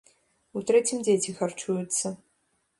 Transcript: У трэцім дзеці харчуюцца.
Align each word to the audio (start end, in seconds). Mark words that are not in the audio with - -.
У 0.59 0.63
трэцім 0.71 1.05
дзеці 1.05 1.37
харчуюцца. 1.43 2.07